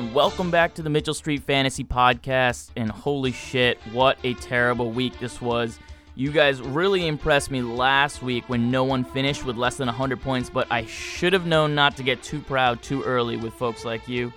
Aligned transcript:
and 0.00 0.14
welcome 0.14 0.50
back 0.50 0.72
to 0.72 0.80
the 0.80 0.88
Mitchell 0.88 1.12
Street 1.12 1.42
Fantasy 1.42 1.84
Podcast. 1.84 2.70
And 2.74 2.90
holy 2.90 3.32
shit, 3.32 3.76
what 3.92 4.16
a 4.24 4.32
terrible 4.32 4.90
week 4.90 5.18
this 5.20 5.42
was. 5.42 5.78
You 6.14 6.32
guys 6.32 6.62
really 6.62 7.06
impressed 7.06 7.50
me 7.50 7.60
last 7.60 8.22
week 8.22 8.48
when 8.48 8.70
no 8.70 8.82
one 8.82 9.04
finished 9.04 9.44
with 9.44 9.58
less 9.58 9.76
than 9.76 9.88
100 9.88 10.22
points, 10.22 10.48
but 10.48 10.66
I 10.70 10.86
should 10.86 11.34
have 11.34 11.44
known 11.44 11.74
not 11.74 11.98
to 11.98 12.02
get 12.02 12.22
too 12.22 12.40
proud 12.40 12.82
too 12.82 13.02
early 13.02 13.36
with 13.36 13.52
folks 13.52 13.84
like 13.84 14.08
you. 14.08 14.32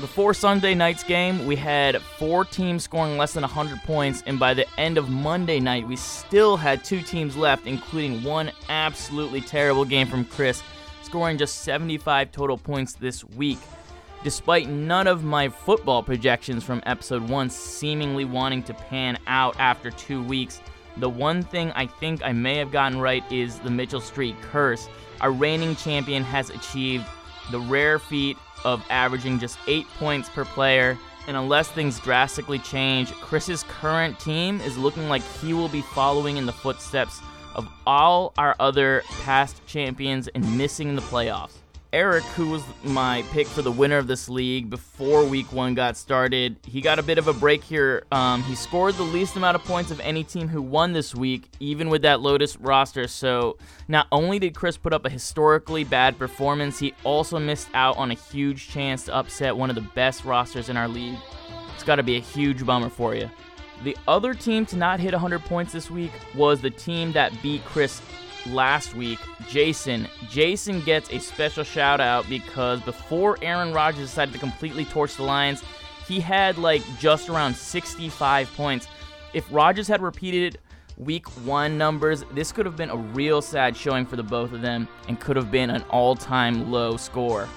Before 0.00 0.34
Sunday 0.34 0.74
night's 0.74 1.04
game, 1.04 1.46
we 1.46 1.54
had 1.54 2.02
four 2.02 2.44
teams 2.44 2.82
scoring 2.82 3.16
less 3.16 3.34
than 3.34 3.42
100 3.42 3.84
points, 3.84 4.24
and 4.26 4.36
by 4.36 4.52
the 4.52 4.66
end 4.80 4.98
of 4.98 5.08
Monday 5.08 5.60
night, 5.60 5.86
we 5.86 5.94
still 5.94 6.56
had 6.56 6.82
two 6.82 7.02
teams 7.02 7.36
left, 7.36 7.68
including 7.68 8.24
one 8.24 8.50
absolutely 8.68 9.42
terrible 9.42 9.84
game 9.84 10.08
from 10.08 10.24
Chris, 10.24 10.60
scoring 11.04 11.38
just 11.38 11.62
75 11.62 12.32
total 12.32 12.58
points 12.58 12.94
this 12.94 13.22
week. 13.22 13.58
Despite 14.26 14.68
none 14.68 15.06
of 15.06 15.22
my 15.22 15.48
football 15.48 16.02
projections 16.02 16.64
from 16.64 16.82
episode 16.84 17.28
1 17.28 17.48
seemingly 17.48 18.24
wanting 18.24 18.64
to 18.64 18.74
pan 18.74 19.20
out 19.28 19.54
after 19.60 19.92
two 19.92 20.20
weeks, 20.20 20.60
the 20.96 21.08
one 21.08 21.44
thing 21.44 21.70
I 21.76 21.86
think 21.86 22.24
I 22.24 22.32
may 22.32 22.56
have 22.56 22.72
gotten 22.72 22.98
right 22.98 23.22
is 23.30 23.60
the 23.60 23.70
Mitchell 23.70 24.00
Street 24.00 24.34
curse. 24.42 24.88
Our 25.20 25.30
reigning 25.30 25.76
champion 25.76 26.24
has 26.24 26.50
achieved 26.50 27.04
the 27.52 27.60
rare 27.60 28.00
feat 28.00 28.36
of 28.64 28.84
averaging 28.90 29.38
just 29.38 29.60
8 29.68 29.86
points 29.96 30.28
per 30.28 30.44
player. 30.44 30.98
And 31.28 31.36
unless 31.36 31.68
things 31.68 32.00
drastically 32.00 32.58
change, 32.58 33.12
Chris's 33.12 33.62
current 33.68 34.18
team 34.18 34.60
is 34.62 34.76
looking 34.76 35.08
like 35.08 35.22
he 35.40 35.52
will 35.52 35.68
be 35.68 35.82
following 35.82 36.36
in 36.36 36.46
the 36.46 36.52
footsteps 36.52 37.20
of 37.54 37.68
all 37.86 38.32
our 38.38 38.56
other 38.58 39.04
past 39.22 39.64
champions 39.68 40.26
and 40.26 40.58
missing 40.58 40.96
the 40.96 41.02
playoffs. 41.02 41.58
Eric, 41.92 42.24
who 42.24 42.50
was 42.50 42.62
my 42.82 43.22
pick 43.30 43.46
for 43.46 43.62
the 43.62 43.70
winner 43.70 43.96
of 43.96 44.06
this 44.06 44.28
league 44.28 44.68
before 44.68 45.24
week 45.24 45.52
one 45.52 45.74
got 45.74 45.96
started, 45.96 46.56
he 46.66 46.80
got 46.80 46.98
a 46.98 47.02
bit 47.02 47.16
of 47.16 47.28
a 47.28 47.32
break 47.32 47.62
here. 47.62 48.04
Um, 48.10 48.42
he 48.42 48.54
scored 48.54 48.94
the 48.94 49.04
least 49.04 49.36
amount 49.36 49.54
of 49.54 49.64
points 49.64 49.90
of 49.90 50.00
any 50.00 50.24
team 50.24 50.48
who 50.48 50.60
won 50.60 50.92
this 50.92 51.14
week, 51.14 51.48
even 51.60 51.88
with 51.88 52.02
that 52.02 52.20
Lotus 52.20 52.56
roster. 52.56 53.06
So 53.06 53.56
not 53.88 54.08
only 54.10 54.38
did 54.38 54.54
Chris 54.54 54.76
put 54.76 54.92
up 54.92 55.06
a 55.06 55.10
historically 55.10 55.84
bad 55.84 56.18
performance, 56.18 56.78
he 56.78 56.92
also 57.04 57.38
missed 57.38 57.68
out 57.72 57.96
on 57.96 58.10
a 58.10 58.14
huge 58.14 58.68
chance 58.68 59.04
to 59.04 59.14
upset 59.14 59.56
one 59.56 59.70
of 59.70 59.76
the 59.76 59.88
best 59.94 60.24
rosters 60.24 60.68
in 60.68 60.76
our 60.76 60.88
league. 60.88 61.18
It's 61.74 61.84
got 61.84 61.96
to 61.96 62.02
be 62.02 62.16
a 62.16 62.20
huge 62.20 62.66
bummer 62.66 62.90
for 62.90 63.14
you. 63.14 63.30
The 63.84 63.96
other 64.08 64.34
team 64.34 64.66
to 64.66 64.76
not 64.76 65.00
hit 65.00 65.12
100 65.12 65.44
points 65.44 65.72
this 65.72 65.90
week 65.90 66.12
was 66.34 66.60
the 66.60 66.70
team 66.70 67.12
that 67.12 67.32
beat 67.42 67.64
Chris 67.64 68.00
last 68.46 68.94
week, 68.94 69.18
Jason. 69.48 70.08
Jason 70.28 70.80
gets 70.82 71.10
a 71.10 71.18
special 71.18 71.64
shout 71.64 72.00
out 72.00 72.28
because 72.28 72.80
before 72.80 73.38
Aaron 73.42 73.72
Rodgers 73.72 74.08
decided 74.08 74.32
to 74.32 74.38
completely 74.38 74.84
torch 74.84 75.16
the 75.16 75.22
Lions, 75.22 75.62
he 76.06 76.20
had 76.20 76.58
like 76.58 76.82
just 76.98 77.28
around 77.28 77.54
65 77.54 78.52
points. 78.56 78.88
If 79.34 79.46
Rodgers 79.50 79.88
had 79.88 80.00
repeated 80.00 80.58
week 80.96 81.26
one 81.44 81.76
numbers, 81.76 82.24
this 82.32 82.52
could 82.52 82.66
have 82.66 82.76
been 82.76 82.90
a 82.90 82.96
real 82.96 83.42
sad 83.42 83.76
showing 83.76 84.06
for 84.06 84.16
the 84.16 84.22
both 84.22 84.52
of 84.52 84.62
them 84.62 84.88
and 85.08 85.20
could 85.20 85.36
have 85.36 85.50
been 85.50 85.70
an 85.70 85.82
all 85.90 86.14
time 86.14 86.70
low 86.70 86.96
score. 86.96 87.48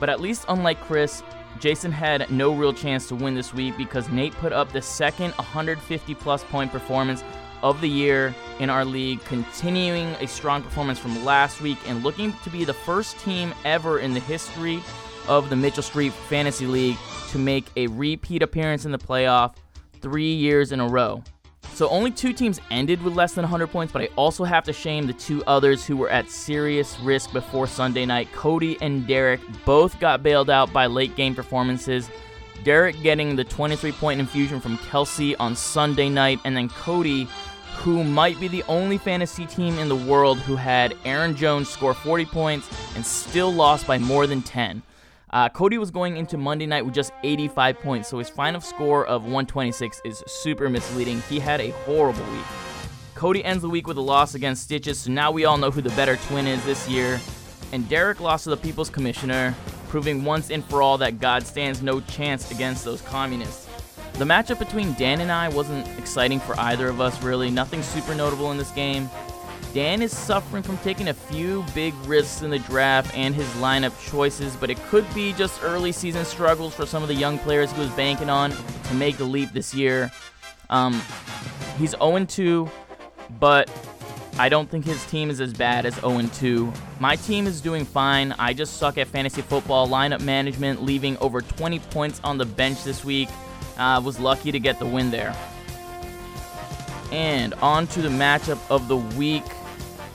But 0.00 0.08
at 0.08 0.20
least, 0.20 0.44
unlike 0.48 0.80
Chris, 0.80 1.22
Jason 1.60 1.92
had 1.92 2.30
no 2.30 2.52
real 2.54 2.72
chance 2.72 3.06
to 3.08 3.14
win 3.14 3.34
this 3.34 3.52
week 3.52 3.76
because 3.76 4.08
Nate 4.08 4.32
put 4.34 4.52
up 4.52 4.72
the 4.72 4.82
second 4.82 5.32
150 5.34 6.14
plus 6.14 6.42
point 6.44 6.72
performance 6.72 7.22
of 7.62 7.80
the 7.80 7.88
year 7.88 8.34
in 8.62 8.70
our 8.70 8.84
league, 8.84 9.22
continuing 9.24 10.06
a 10.20 10.26
strong 10.28 10.62
performance 10.62 10.96
from 10.96 11.24
last 11.24 11.60
week 11.60 11.78
and 11.88 12.04
looking 12.04 12.32
to 12.44 12.50
be 12.50 12.64
the 12.64 12.72
first 12.72 13.18
team 13.18 13.52
ever 13.64 13.98
in 13.98 14.14
the 14.14 14.20
history 14.20 14.80
of 15.26 15.50
the 15.50 15.56
Mitchell 15.56 15.82
Street 15.82 16.12
Fantasy 16.12 16.66
League 16.66 16.96
to 17.30 17.38
make 17.38 17.64
a 17.76 17.88
repeat 17.88 18.40
appearance 18.40 18.84
in 18.84 18.92
the 18.92 18.98
playoff 18.98 19.56
three 20.00 20.32
years 20.32 20.70
in 20.70 20.78
a 20.78 20.86
row. 20.86 21.20
So 21.74 21.88
only 21.88 22.12
two 22.12 22.32
teams 22.32 22.60
ended 22.70 23.02
with 23.02 23.14
less 23.14 23.32
than 23.32 23.42
100 23.42 23.66
points, 23.66 23.92
but 23.92 24.02
I 24.02 24.08
also 24.14 24.44
have 24.44 24.62
to 24.64 24.72
shame 24.72 25.08
the 25.08 25.12
two 25.12 25.42
others 25.46 25.84
who 25.84 25.96
were 25.96 26.10
at 26.10 26.30
serious 26.30 27.00
risk 27.00 27.32
before 27.32 27.66
Sunday 27.66 28.06
night. 28.06 28.30
Cody 28.32 28.76
and 28.80 29.08
Derek 29.08 29.40
both 29.64 29.98
got 29.98 30.22
bailed 30.22 30.50
out 30.50 30.72
by 30.72 30.86
late 30.86 31.16
game 31.16 31.34
performances. 31.34 32.08
Derek 32.62 33.02
getting 33.02 33.34
the 33.34 33.42
23 33.42 33.90
point 33.90 34.20
infusion 34.20 34.60
from 34.60 34.78
Kelce 34.78 35.34
on 35.40 35.56
Sunday 35.56 36.08
night, 36.08 36.38
and 36.44 36.56
then 36.56 36.68
Cody 36.68 37.26
who 37.76 38.04
might 38.04 38.38
be 38.38 38.48
the 38.48 38.62
only 38.68 38.98
fantasy 38.98 39.46
team 39.46 39.78
in 39.78 39.88
the 39.88 39.96
world 39.96 40.38
who 40.38 40.56
had 40.56 40.96
Aaron 41.04 41.34
Jones 41.34 41.68
score 41.68 41.94
40 41.94 42.26
points 42.26 42.68
and 42.94 43.04
still 43.04 43.52
lost 43.52 43.86
by 43.86 43.98
more 43.98 44.26
than 44.26 44.42
10. 44.42 44.82
Uh, 45.30 45.48
Cody 45.48 45.78
was 45.78 45.90
going 45.90 46.18
into 46.18 46.36
Monday 46.36 46.66
night 46.66 46.84
with 46.84 46.94
just 46.94 47.12
85 47.22 47.78
points, 47.80 48.08
so 48.08 48.18
his 48.18 48.28
final 48.28 48.60
score 48.60 49.06
of 49.06 49.22
126 49.22 50.02
is 50.04 50.22
super 50.26 50.68
misleading. 50.68 51.22
He 51.28 51.40
had 51.40 51.60
a 51.60 51.70
horrible 51.70 52.24
week. 52.32 52.44
Cody 53.14 53.42
ends 53.44 53.62
the 53.62 53.68
week 53.70 53.86
with 53.86 53.96
a 53.96 54.02
loss 54.02 54.34
against 54.34 54.64
Stitches, 54.64 55.00
so 55.00 55.10
now 55.10 55.30
we 55.30 55.44
all 55.44 55.56
know 55.56 55.70
who 55.70 55.80
the 55.80 55.90
better 55.90 56.16
twin 56.16 56.46
is 56.46 56.62
this 56.64 56.88
year. 56.88 57.18
And 57.72 57.88
Derek 57.88 58.20
lost 58.20 58.44
to 58.44 58.50
the 58.50 58.56
People's 58.58 58.90
Commissioner, 58.90 59.54
proving 59.88 60.24
once 60.24 60.50
and 60.50 60.62
for 60.64 60.82
all 60.82 60.98
that 60.98 61.18
God 61.18 61.46
stands 61.46 61.82
no 61.82 62.00
chance 62.00 62.50
against 62.50 62.84
those 62.84 63.00
communists. 63.00 63.68
The 64.14 64.24
matchup 64.24 64.58
between 64.58 64.92
Dan 64.94 65.20
and 65.20 65.32
I 65.32 65.48
wasn't 65.48 65.86
exciting 65.98 66.38
for 66.38 66.58
either 66.60 66.88
of 66.88 67.00
us, 67.00 67.22
really. 67.22 67.50
Nothing 67.50 67.82
super 67.82 68.14
notable 68.14 68.50
in 68.50 68.58
this 68.58 68.70
game. 68.70 69.08
Dan 69.72 70.02
is 70.02 70.14
suffering 70.14 70.62
from 70.62 70.76
taking 70.78 71.08
a 71.08 71.14
few 71.14 71.64
big 71.74 71.94
risks 72.04 72.42
in 72.42 72.50
the 72.50 72.58
draft 72.58 73.16
and 73.16 73.34
his 73.34 73.48
lineup 73.54 73.98
choices, 74.06 74.54
but 74.54 74.68
it 74.68 74.76
could 74.88 75.06
be 75.14 75.32
just 75.32 75.62
early 75.62 75.92
season 75.92 76.26
struggles 76.26 76.74
for 76.74 76.84
some 76.84 77.02
of 77.02 77.08
the 77.08 77.14
young 77.14 77.38
players 77.38 77.72
he 77.72 77.80
was 77.80 77.88
banking 77.90 78.28
on 78.28 78.50
to 78.50 78.94
make 78.94 79.16
the 79.16 79.24
leap 79.24 79.50
this 79.52 79.72
year. 79.72 80.12
Um, 80.68 81.00
he's 81.78 81.92
0 81.92 82.26
2, 82.26 82.70
but 83.40 83.70
I 84.38 84.50
don't 84.50 84.68
think 84.68 84.84
his 84.84 85.02
team 85.06 85.30
is 85.30 85.40
as 85.40 85.54
bad 85.54 85.86
as 85.86 85.94
0 85.94 86.20
2. 86.34 86.70
My 87.00 87.16
team 87.16 87.46
is 87.46 87.62
doing 87.62 87.86
fine. 87.86 88.32
I 88.38 88.52
just 88.52 88.76
suck 88.76 88.98
at 88.98 89.08
fantasy 89.08 89.40
football 89.40 89.88
lineup 89.88 90.20
management, 90.20 90.82
leaving 90.82 91.16
over 91.18 91.40
20 91.40 91.78
points 91.78 92.20
on 92.24 92.36
the 92.36 92.44
bench 92.44 92.84
this 92.84 93.06
week. 93.06 93.30
Uh, 93.76 94.00
was 94.04 94.18
lucky 94.20 94.52
to 94.52 94.60
get 94.60 94.78
the 94.78 94.86
win 94.86 95.10
there. 95.10 95.34
And 97.10 97.54
on 97.54 97.86
to 97.88 98.02
the 98.02 98.08
matchup 98.08 98.58
of 98.70 98.88
the 98.88 98.96
week. 98.96 99.44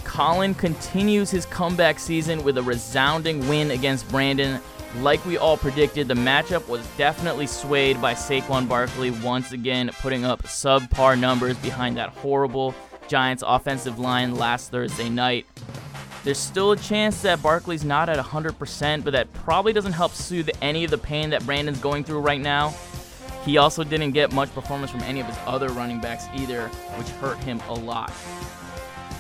Colin 0.03 0.56
continues 0.56 1.29
his 1.29 1.45
comeback 1.45 2.00
season 2.00 2.44
with 2.44 2.57
a 2.57 2.63
resounding 2.63 3.47
win 3.47 3.72
against 3.72 4.07
Brandon. 4.09 4.59
Like 5.00 5.23
we 5.25 5.38
all 5.38 5.57
predicted, 5.57 6.07
the 6.07 6.13
matchup 6.13 6.67
was 6.67 6.88
definitely 6.97 7.46
swayed 7.46 8.01
by 8.01 8.13
Saquon 8.13 8.67
Barkley 8.67 9.12
once 9.12 9.51
again 9.51 9.91
putting 10.01 10.25
up 10.25 10.44
subpar 10.44 11.19
numbers 11.19 11.57
behind 11.57 11.97
that 11.97 12.09
horrible 12.09 12.73
Giants 13.07 13.44
offensive 13.46 14.00
line 14.00 14.35
last 14.35 14.72
Thursday 14.72 15.09
night. 15.09 15.46
There's 16.23 16.38
still 16.38 16.72
a 16.72 16.78
chance 16.78 17.22
that 17.22 17.41
Barkley's 17.41 17.85
not 17.85 18.09
at 18.09 18.17
100%, 18.17 19.03
but 19.03 19.12
that 19.12 19.31
probably 19.34 19.72
doesn't 19.72 19.94
help 19.94 20.13
soothe 20.13 20.50
any 20.62 20.84
of 20.84 20.91
the 20.91 20.97
pain 20.97 21.29
that 21.29 21.46
Brandon's 21.46 21.79
going 21.79 22.03
through 22.03 22.19
right 22.19 22.41
now. 22.41 22.75
He 23.47 23.58
also 23.58 23.85
didn't 23.85 24.12
get 24.12 24.34
much 24.34 24.53
performance 24.53 24.91
from 24.91 25.03
any 25.03 25.22
of 25.22 25.25
his 25.25 25.38
other 25.46 25.69
running 25.69 26.02
backs 26.02 26.25
either, 26.35 26.68
which 26.97 27.08
hurt 27.12 27.38
him 27.46 27.62
a 27.69 27.74
lot. 27.74 28.12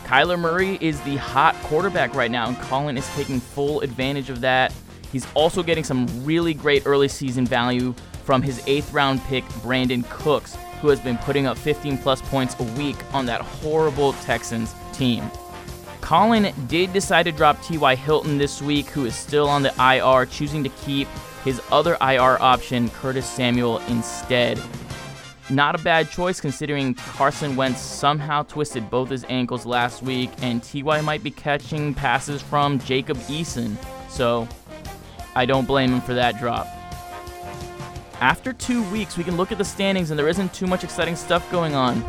Kyler 0.03 0.37
Murray 0.37 0.77
is 0.81 0.99
the 1.01 1.15
hot 1.15 1.55
quarterback 1.63 2.13
right 2.13 2.29
now, 2.29 2.49
and 2.49 2.59
Colin 2.59 2.97
is 2.97 3.07
taking 3.15 3.39
full 3.39 3.79
advantage 3.79 4.29
of 4.29 4.41
that. 4.41 4.73
He's 5.13 5.25
also 5.33 5.63
getting 5.63 5.85
some 5.85 6.07
really 6.25 6.53
great 6.53 6.83
early 6.85 7.07
season 7.07 7.45
value 7.45 7.95
from 8.25 8.41
his 8.41 8.61
eighth 8.67 8.91
round 8.91 9.21
pick, 9.23 9.45
Brandin 9.63 10.03
Cooks, 10.09 10.57
who 10.81 10.89
has 10.89 10.99
been 10.99 11.17
putting 11.19 11.47
up 11.47 11.57
15 11.57 11.97
plus 11.97 12.21
points 12.23 12.53
a 12.59 12.63
week 12.77 12.97
on 13.13 13.25
that 13.27 13.39
horrible 13.39 14.11
Texans 14.11 14.75
team. 14.91 15.23
Colin 16.01 16.53
did 16.67 16.91
decide 16.91 17.23
to 17.23 17.31
drop 17.31 17.61
T.Y. 17.63 17.95
Hilton 17.95 18.37
this 18.37 18.61
week, 18.61 18.87
who 18.87 19.05
is 19.05 19.15
still 19.15 19.47
on 19.47 19.63
the 19.63 19.73
IR, 19.79 20.25
choosing 20.25 20.65
to 20.65 20.69
keep 20.69 21.07
his 21.47 21.61
other 21.71 21.93
IR 22.01 22.37
option, 22.41 22.89
Curtis 22.89 23.25
Samuel, 23.25 23.79
instead. 23.87 24.61
Not 25.49 25.79
a 25.79 25.81
bad 25.81 26.11
choice 26.11 26.41
considering 26.41 26.93
Carson 26.93 27.55
Wentz 27.55 27.79
somehow 27.79 28.43
twisted 28.43 28.89
both 28.89 29.09
his 29.09 29.25
ankles 29.29 29.65
last 29.65 30.03
week, 30.03 30.29
and 30.41 30.61
TY 30.61 30.99
might 30.99 31.23
be 31.23 31.31
catching 31.31 31.93
passes 31.93 32.41
from 32.41 32.79
Jacob 32.79 33.15
Eason, 33.29 33.77
so 34.09 34.45
I 35.37 35.45
don't 35.45 35.65
blame 35.65 35.93
him 35.93 36.01
for 36.01 36.13
that 36.15 36.37
drop. 36.37 36.67
After 38.19 38.51
two 38.51 38.83
weeks, 38.91 39.15
we 39.15 39.23
can 39.23 39.37
look 39.37 39.53
at 39.53 39.57
the 39.57 39.63
standings, 39.63 40.11
and 40.11 40.19
there 40.19 40.27
isn't 40.27 40.53
too 40.53 40.67
much 40.67 40.83
exciting 40.83 41.15
stuff 41.15 41.49
going 41.49 41.75
on. 41.75 42.03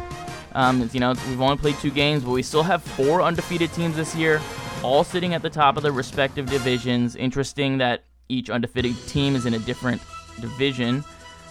Um, 0.56 0.90
you 0.92 0.98
know, 0.98 1.14
we've 1.28 1.40
only 1.40 1.58
played 1.58 1.76
two 1.76 1.92
games, 1.92 2.24
but 2.24 2.32
we 2.32 2.42
still 2.42 2.64
have 2.64 2.82
four 2.82 3.22
undefeated 3.22 3.72
teams 3.72 3.94
this 3.94 4.16
year, 4.16 4.40
all 4.82 5.04
sitting 5.04 5.32
at 5.32 5.42
the 5.42 5.50
top 5.50 5.76
of 5.76 5.84
their 5.84 5.92
respective 5.92 6.46
divisions. 6.46 7.14
Interesting 7.14 7.78
that 7.78 8.02
each 8.28 8.50
undefeated 8.50 8.96
team 9.06 9.34
is 9.36 9.46
in 9.46 9.54
a 9.54 9.58
different 9.58 10.02
division. 10.40 11.04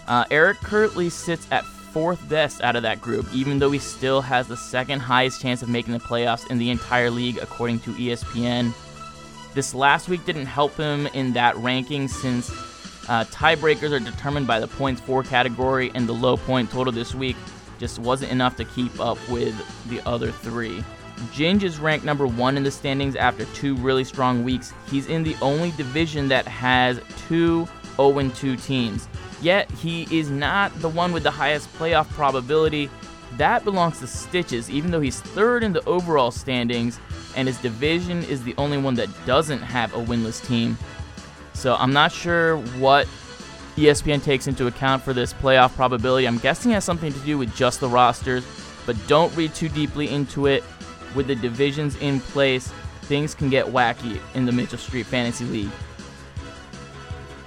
Uh, 0.06 0.24
Eric 0.30 0.58
currently 0.58 1.10
sits 1.10 1.46
at 1.50 1.64
fourth 1.64 2.26
best 2.28 2.62
out 2.62 2.76
of 2.76 2.82
that 2.82 3.00
group, 3.00 3.26
even 3.32 3.58
though 3.58 3.70
he 3.70 3.78
still 3.78 4.20
has 4.20 4.46
the 4.48 4.56
second 4.56 5.00
highest 5.00 5.40
chance 5.42 5.62
of 5.62 5.68
making 5.68 5.92
the 5.92 6.00
playoffs 6.00 6.50
in 6.50 6.58
the 6.58 6.70
entire 6.70 7.10
league, 7.10 7.38
according 7.38 7.80
to 7.80 7.90
ESPN. 7.92 8.72
This 9.54 9.74
last 9.74 10.08
week 10.08 10.24
didn't 10.24 10.46
help 10.46 10.76
him 10.76 11.06
in 11.08 11.32
that 11.32 11.56
ranking 11.56 12.08
since 12.08 12.50
Uh, 13.08 13.24
tiebreakers 13.24 13.90
are 13.90 14.00
determined 14.00 14.46
by 14.46 14.60
the 14.60 14.68
points 14.68 15.00
for 15.00 15.22
category, 15.22 15.90
and 15.94 16.06
the 16.06 16.12
low 16.12 16.36
point 16.36 16.70
total 16.70 16.92
this 16.92 17.14
week 17.14 17.36
just 17.78 17.98
wasn't 17.98 18.30
enough 18.30 18.54
to 18.54 18.66
keep 18.66 19.00
up 19.00 19.16
with 19.30 19.54
the 19.88 19.98
other 20.06 20.30
three. 20.30 20.84
Ginge 21.32 21.62
is 21.62 21.78
ranked 21.78 22.04
number 22.04 22.26
one 22.26 22.56
in 22.56 22.62
the 22.62 22.70
standings 22.70 23.16
after 23.16 23.44
two 23.46 23.74
really 23.76 24.04
strong 24.04 24.44
weeks. 24.44 24.72
He's 24.90 25.06
in 25.08 25.22
the 25.22 25.36
only 25.42 25.72
division 25.72 26.28
that 26.28 26.46
has 26.46 27.00
two 27.28 27.68
0 27.96 28.30
2 28.30 28.56
teams. 28.56 29.08
Yet, 29.40 29.70
he 29.72 30.06
is 30.16 30.30
not 30.30 30.76
the 30.80 30.88
one 30.88 31.12
with 31.12 31.22
the 31.22 31.30
highest 31.30 31.72
playoff 31.74 32.08
probability. 32.10 32.90
That 33.36 33.64
belongs 33.64 34.00
to 34.00 34.06
Stitches, 34.06 34.70
even 34.70 34.90
though 34.90 35.00
he's 35.00 35.20
third 35.20 35.62
in 35.62 35.72
the 35.72 35.84
overall 35.84 36.30
standings, 36.30 36.98
and 37.36 37.46
his 37.46 37.58
division 37.58 38.24
is 38.24 38.42
the 38.42 38.54
only 38.56 38.78
one 38.78 38.94
that 38.94 39.08
doesn't 39.26 39.60
have 39.60 39.94
a 39.94 39.98
winless 39.98 40.44
team. 40.46 40.78
So 41.52 41.74
I'm 41.74 41.92
not 41.92 42.10
sure 42.10 42.56
what 42.78 43.06
ESPN 43.76 44.22
takes 44.22 44.46
into 44.48 44.66
account 44.66 45.02
for 45.02 45.12
this 45.12 45.32
playoff 45.32 45.74
probability. 45.74 46.26
I'm 46.26 46.38
guessing 46.38 46.72
it 46.72 46.74
has 46.74 46.84
something 46.84 47.12
to 47.12 47.18
do 47.20 47.38
with 47.38 47.54
just 47.54 47.80
the 47.80 47.88
rosters, 47.88 48.44
but 48.86 48.96
don't 49.06 49.34
read 49.36 49.54
too 49.54 49.68
deeply 49.68 50.08
into 50.08 50.46
it. 50.46 50.64
With 51.14 51.26
the 51.26 51.34
divisions 51.34 51.96
in 51.96 52.20
place, 52.20 52.72
things 53.02 53.34
can 53.34 53.48
get 53.50 53.66
wacky 53.66 54.20
in 54.34 54.44
the 54.44 54.52
Mitchell 54.52 54.78
Street 54.78 55.06
Fantasy 55.06 55.44
League. 55.44 55.70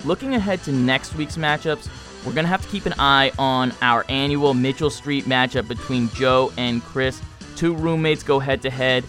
Looking 0.04 0.36
ahead 0.36 0.64
to 0.64 0.72
next 0.72 1.16
week's 1.16 1.38
matchups, 1.38 1.90
we're 2.26 2.34
going 2.34 2.46
to 2.46 2.50
have 2.50 2.62
to 2.62 2.68
keep 2.70 2.86
an 2.86 2.96
eye 2.98 3.32
on 3.38 3.74
our 3.82 4.06
annual 4.10 4.54
Mitchell 4.54 4.90
Street 4.90 5.26
matchup 5.26 5.68
between 5.68 6.10
Joe 6.10 6.52
and 6.58 6.84
Chris. 6.84 7.22
Two 7.56 7.76
roommates 7.76 8.24
go 8.24 8.40
head 8.40 8.62
to 8.64 8.70
head. 8.70 9.04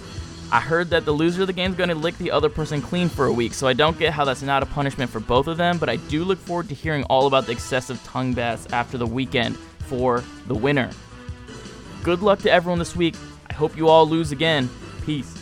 I 0.50 0.60
heard 0.60 0.90
that 0.90 1.06
the 1.06 1.12
loser 1.12 1.43
of 1.43 1.46
the 1.46 1.54
game 1.54 1.70
is 1.70 1.76
going 1.78 1.88
to 1.88 1.94
lick 1.94 2.19
the 2.19 2.31
other 2.31 2.50
person 2.50 2.82
clean 2.82 3.08
for 3.08 3.25
a 3.25 3.32
week, 3.32 3.54
so 3.54 3.66
I 3.66 3.72
don't 3.72 3.99
get 3.99 4.12
how 4.12 4.26
that's 4.26 4.43
not 4.43 4.62
a 4.62 4.66
punishment 4.66 5.10
for 5.10 5.19
both 5.19 5.46
of 5.46 5.56
them, 5.56 5.78
but 5.78 5.88
I 5.88 5.96
do 5.96 6.25
look 6.25 6.38
forward 6.38 6.69
to 6.69 6.75
hearing 6.75 7.04
all 7.04 7.26
about 7.26 7.46
the 7.46 7.52
excessive 7.52 8.02
tongue 8.04 8.34
baths 8.34 8.66
after 8.70 8.99
the 8.99 9.06
weekend 9.06 9.56
for 9.78 10.22
the 10.46 10.54
winner. 10.54 10.90
Good 12.02 12.20
luck 12.20 12.40
to 12.40 12.50
everyone 12.50 12.78
this 12.78 12.94
week. 12.94 13.14
Hope 13.62 13.76
you 13.76 13.88
all 13.88 14.09
lose 14.09 14.32
again. 14.32 14.69
Peace. 15.06 15.42